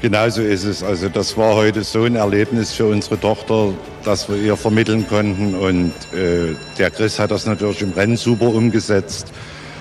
Genauso 0.00 0.42
ist 0.42 0.64
es. 0.64 0.82
Also 0.82 1.08
das 1.08 1.36
war 1.36 1.56
heute 1.56 1.82
so 1.82 2.04
ein 2.04 2.14
Erlebnis 2.14 2.72
für 2.72 2.86
unsere 2.86 3.18
Tochter, 3.18 3.72
dass 4.04 4.28
wir 4.28 4.36
ihr 4.36 4.56
vermitteln 4.56 5.08
konnten. 5.08 5.54
Und 5.54 5.92
äh, 6.12 6.54
der 6.78 6.90
Chris 6.90 7.18
hat 7.18 7.30
das 7.32 7.46
natürlich 7.46 7.82
im 7.82 7.92
Rennen 7.92 8.16
super 8.16 8.48
umgesetzt. 8.48 9.32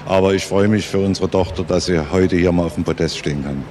Aber 0.05 0.34
ich 0.34 0.46
freue 0.46 0.67
mich 0.67 0.88
für 0.88 1.00
unsere 1.00 1.29
Tochter, 1.29 1.63
dass 1.63 1.86
sie 1.86 2.00
heute 2.12 2.36
hier 2.36 2.51
mal 2.51 2.65
auf 2.65 2.75
dem 2.75 2.84
Podest 2.84 3.17
stehen 3.17 3.43
kann. 3.43 3.63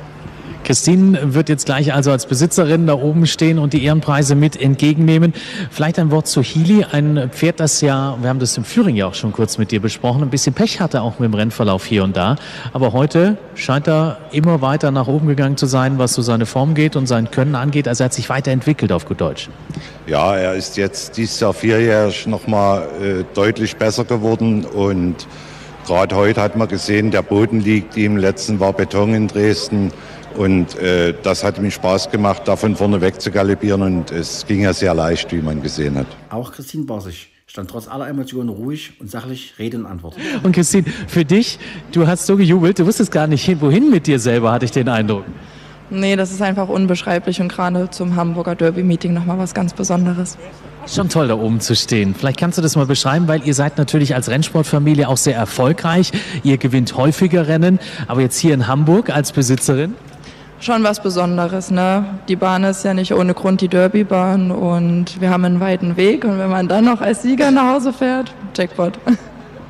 Christine 0.65 1.35
wird 1.35 1.49
jetzt 1.49 1.67
gleich 1.67 1.93
also 1.93 2.11
als 2.11 2.27
Besitzerin 2.27 2.87
da 2.87 2.95
oben 2.95 3.27
stehen 3.27 3.59
und 3.59 3.73
die 3.73 3.85
Ehrenpreise 3.85 4.35
mit 4.35 4.61
entgegennehmen. 4.61 5.35
Vielleicht 5.71 5.99
ein 5.99 6.11
Wort 6.11 6.27
zu 6.27 6.43
Healy, 6.43 6.85
ein 6.85 7.31
Pferd, 7.33 7.61
das 7.61 7.81
ja, 7.81 8.17
wir 8.21 8.29
haben 8.29 8.39
das 8.39 8.57
im 8.57 8.65
Führing 8.65 8.97
ja 8.97 9.07
auch 9.07 9.15
schon 9.15 9.33
kurz 9.33 9.59
mit 9.59 9.71
dir 9.71 9.81
besprochen, 9.81 10.23
ein 10.23 10.31
bisschen 10.31 10.55
Pech 10.55 10.81
hatte 10.81 11.03
auch 11.03 11.19
mit 11.19 11.33
dem 11.33 11.35
Rennverlauf 11.35 11.85
hier 11.85 12.05
und 12.05 12.17
da. 12.17 12.37
Aber 12.73 12.93
heute 12.93 13.37
scheint 13.55 13.89
er 13.89 14.19
immer 14.33 14.61
weiter 14.63 14.91
nach 14.91 15.09
oben 15.09 15.27
gegangen 15.27 15.57
zu 15.57 15.67
sein, 15.67 15.99
was 15.99 16.15
so 16.15 16.23
seine 16.23 16.47
Form 16.47 16.75
geht 16.75 16.97
und 16.97 17.07
sein 17.07 17.31
Können 17.31 17.55
angeht. 17.55 17.89
Also 17.89 18.05
er 18.05 18.07
hat 18.07 18.15
sich 18.15 18.29
weiterentwickelt 18.29 18.93
auf 18.93 19.07
gut 19.07 19.21
Deutsch. 19.21 19.49
Ja, 20.07 20.37
er 20.37 20.55
ist 20.55 20.77
jetzt 20.77 21.17
dieses 21.17 21.41
Jahr 21.41 21.53
vierjährig 21.53 22.27
nochmal 22.27 22.89
äh, 23.03 23.25
deutlich 23.35 23.77
besser 23.77 24.05
geworden 24.05 24.65
und 24.65 25.27
gerade 25.87 26.15
heute 26.17 26.41
hat 26.41 26.57
man 26.57 26.69
gesehen, 26.69 27.11
der 27.11 27.23
Boden 27.23 27.61
liegt 27.61 27.97
ihm. 27.97 28.17
Letzten 28.17 28.61
war 28.61 28.73
Beton 28.73 29.15
in 29.15 29.29
Dresden 29.29 29.93
und 30.37 30.79
äh, 30.79 31.15
das 31.23 31.45
hat 31.45 31.61
mir 31.61 31.71
Spaß 31.71 32.11
gemacht, 32.11 32.47
davon 32.47 32.77
vorne 32.77 33.01
weg 33.01 33.21
zu 33.21 33.31
galoppieren 33.31 33.83
und 33.83 34.11
es 34.11 34.47
ging 34.47 34.63
ja 34.63 34.73
sehr 34.73 34.95
leicht, 34.95 35.33
wie 35.33 35.43
man 35.43 35.63
gesehen 35.63 35.97
hat. 35.97 36.07
Auch 36.31 36.53
Christine 36.53 36.85
Basig 36.85 37.29
stand 37.47 37.71
trotz 37.71 37.87
aller 37.87 38.09
Emotionen 38.09 38.49
ruhig 38.49 38.95
und 38.99 39.11
sachlich 39.11 39.55
Rede 39.59 39.77
und 39.77 39.87
Antwort. 39.87 40.17
Und 40.43 40.53
Christine, 40.53 40.85
für 41.07 41.25
dich, 41.25 41.59
du 41.93 42.07
hast 42.07 42.27
so 42.27 42.37
gejubelt, 42.37 42.79
du 42.79 42.87
wusstest 42.87 43.13
gar 43.13 43.27
nicht 43.27 43.45
hin, 43.45 43.61
wohin 43.61 43.91
mit 43.91 44.07
dir 44.07 44.19
selber, 44.19 44.53
hatte 44.53 44.65
ich 44.65 44.71
den 44.71 44.89
Eindruck. 44.89 45.25
Nee, 45.91 46.17
das 46.17 46.33
ist 46.33 46.41
einfach 46.41 46.71
unbeschreiblich 46.71 47.43
und 47.43 47.53
gerade 47.53 47.91
zum 47.91 48.17
Hamburger 48.17 48.55
Derby-Meeting 48.55 49.13
nochmal 49.13 49.37
was 49.37 49.53
ganz 49.53 49.75
Besonderes. 49.75 50.39
Schon 50.87 51.09
toll, 51.09 51.29
da 51.29 51.35
oben 51.35 51.61
zu 51.61 51.77
stehen. 51.77 52.15
Vielleicht 52.15 52.39
kannst 52.39 52.59
du 52.59 52.63
das 52.63 52.77
mal 52.77 52.87
beschreiben, 52.87 53.29
weil 53.29 53.47
ihr 53.47 53.55
seid 53.55 53.79
natürlich 53.79 54.15
als 54.15 54.29
Rennsportfamilie 54.29 55.09
auch 55.09 55.17
sehr 55.17 55.37
erfolgreich. 55.37 56.11
Ihr 56.43 56.59
gewinnt 56.59 56.97
häufiger 56.97 57.47
Rennen, 57.47 57.79
aber 58.09 58.21
jetzt 58.21 58.39
hier 58.39 58.53
in 58.53 58.67
Hamburg 58.67 59.11
als 59.11 59.33
Besitzerin? 59.33 59.95
Schon 60.61 60.85
was 60.85 61.03
Besonderes, 61.03 61.71
ne? 61.71 62.05
Die 62.29 62.37
Bahn 62.37 62.65
ist 62.65 62.85
ja 62.85 62.95
nicht 62.95 63.15
ohne 63.15 63.35
Grund 63.35 63.61
die 63.61 63.69
Derbybahn 63.69 64.51
und 64.51 65.21
wir 65.21 65.31
haben 65.31 65.45
einen 65.45 65.61
weiten 65.61 65.97
Weg 65.97 66.25
und 66.25 66.39
wenn 66.39 66.51
man 66.51 66.69
dann 66.69 66.85
noch 66.85 67.01
als 67.01 67.23
Sieger 67.23 67.51
nach 67.51 67.75
Hause 67.75 67.93
fährt, 67.93 68.33
Jackpot. 68.57 68.99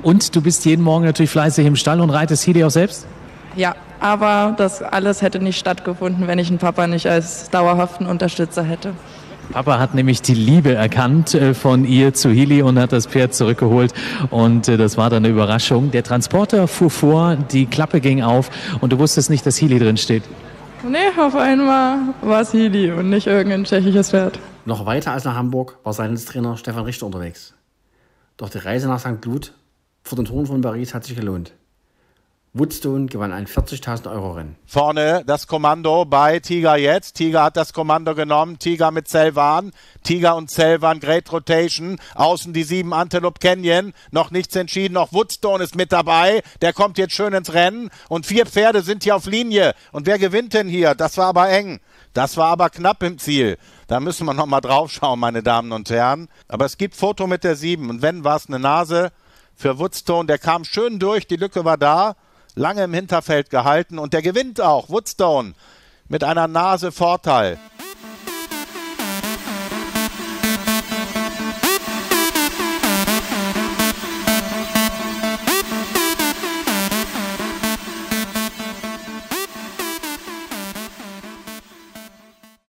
Und 0.02 0.34
du 0.34 0.42
bist 0.42 0.64
jeden 0.64 0.82
Morgen 0.82 1.04
natürlich 1.04 1.30
fleißig 1.30 1.64
im 1.64 1.76
Stall 1.76 2.00
und 2.00 2.10
reitest 2.10 2.44
Heli 2.44 2.64
auch 2.64 2.72
selbst? 2.72 3.06
Ja, 3.54 3.76
aber 4.00 4.52
das 4.56 4.82
alles 4.82 5.22
hätte 5.22 5.38
nicht 5.38 5.60
stattgefunden, 5.60 6.26
wenn 6.26 6.40
ich 6.40 6.48
einen 6.48 6.58
Papa 6.58 6.88
nicht 6.88 7.06
als 7.06 7.50
dauerhaften 7.50 8.06
Unterstützer 8.06 8.64
hätte. 8.64 8.94
Papa 9.50 9.78
hat 9.78 9.94
nämlich 9.94 10.22
die 10.22 10.34
Liebe 10.34 10.74
erkannt 10.74 11.34
äh, 11.34 11.54
von 11.54 11.84
ihr 11.84 12.14
zu 12.14 12.30
Heli 12.30 12.62
und 12.62 12.78
hat 12.78 12.92
das 12.92 13.06
Pferd 13.06 13.34
zurückgeholt. 13.34 13.92
Und 14.30 14.68
äh, 14.68 14.76
das 14.76 14.96
war 14.96 15.10
dann 15.10 15.24
eine 15.24 15.32
Überraschung. 15.32 15.90
Der 15.90 16.02
Transporter 16.02 16.68
fuhr 16.68 16.90
vor, 16.90 17.36
die 17.36 17.66
Klappe 17.66 18.00
ging 18.00 18.22
auf 18.22 18.50
und 18.80 18.92
du 18.92 18.98
wusstest 18.98 19.30
nicht, 19.30 19.44
dass 19.44 19.60
Heli 19.60 19.78
drin 19.78 19.96
steht. 19.96 20.22
Nee, 20.88 20.98
auf 21.16 21.36
einmal 21.36 21.98
war 22.22 22.40
es 22.40 22.50
Hili 22.50 22.90
und 22.90 23.10
nicht 23.10 23.26
irgendein 23.26 23.64
tschechisches 23.64 24.10
Pferd. 24.10 24.38
Noch 24.64 24.84
weiter 24.86 25.12
als 25.12 25.24
nach 25.24 25.34
Hamburg 25.34 25.78
war 25.84 25.92
seines 25.92 26.24
Trainer 26.24 26.56
Stefan 26.56 26.84
Richter 26.84 27.06
unterwegs. 27.06 27.54
Doch 28.36 28.48
die 28.48 28.58
Reise 28.58 28.88
nach 28.88 28.98
St. 28.98 29.20
Glut 29.20 29.52
vor 30.02 30.16
den 30.16 30.24
Toren 30.24 30.46
von 30.46 30.60
Paris 30.60 30.94
hat 30.94 31.04
sich 31.04 31.14
gelohnt. 31.16 31.52
Woodstone 32.54 33.06
gewann 33.06 33.32
ein 33.32 33.46
40.000 33.46 34.12
Euro 34.12 34.32
Rennen. 34.32 34.56
Vorne 34.66 35.22
das 35.26 35.46
Kommando 35.46 36.04
bei 36.04 36.38
Tiger 36.38 36.76
jetzt. 36.76 37.14
Tiger 37.14 37.44
hat 37.44 37.56
das 37.56 37.72
Kommando 37.72 38.14
genommen. 38.14 38.58
Tiger 38.58 38.90
mit 38.90 39.08
Selvan. 39.08 39.72
Tiger 40.02 40.36
und 40.36 40.50
Selvan, 40.50 41.00
Great 41.00 41.32
Rotation. 41.32 41.98
Außen 42.14 42.52
die 42.52 42.64
sieben 42.64 42.92
Antelope 42.92 43.38
Canyon. 43.40 43.94
Noch 44.10 44.30
nichts 44.30 44.54
entschieden. 44.54 44.92
Noch 44.92 45.14
Woodstone 45.14 45.64
ist 45.64 45.76
mit 45.76 45.92
dabei. 45.92 46.42
Der 46.60 46.74
kommt 46.74 46.98
jetzt 46.98 47.14
schön 47.14 47.32
ins 47.32 47.54
Rennen. 47.54 47.88
Und 48.10 48.26
vier 48.26 48.44
Pferde 48.44 48.82
sind 48.82 49.02
hier 49.02 49.16
auf 49.16 49.24
Linie. 49.24 49.72
Und 49.90 50.04
wer 50.04 50.18
gewinnt 50.18 50.52
denn 50.52 50.68
hier? 50.68 50.94
Das 50.94 51.16
war 51.16 51.28
aber 51.28 51.48
eng. 51.48 51.80
Das 52.12 52.36
war 52.36 52.48
aber 52.48 52.68
knapp 52.68 53.02
im 53.02 53.16
Ziel. 53.16 53.56
Da 53.86 53.98
müssen 53.98 54.26
wir 54.26 54.34
noch 54.34 54.44
mal 54.44 54.60
drauf 54.60 54.92
schauen, 54.92 55.20
meine 55.20 55.42
Damen 55.42 55.72
und 55.72 55.88
Herren. 55.88 56.28
Aber 56.48 56.66
es 56.66 56.76
gibt 56.76 56.96
Foto 56.96 57.26
mit 57.26 57.44
der 57.44 57.56
sieben. 57.56 57.88
Und 57.88 58.02
wenn, 58.02 58.24
war 58.24 58.36
es 58.36 58.46
eine 58.46 58.58
Nase 58.58 59.10
für 59.56 59.78
Woodstone. 59.78 60.26
Der 60.26 60.36
kam 60.36 60.64
schön 60.64 60.98
durch. 60.98 61.26
Die 61.26 61.36
Lücke 61.36 61.64
war 61.64 61.78
da 61.78 62.14
lange 62.54 62.84
im 62.84 62.94
Hinterfeld 62.94 63.50
gehalten 63.50 63.98
und 63.98 64.12
der 64.12 64.22
gewinnt 64.22 64.60
auch, 64.60 64.88
Woodstone, 64.88 65.54
mit 66.08 66.24
einer 66.24 66.48
Nase 66.48 66.92
Vorteil. 66.92 67.58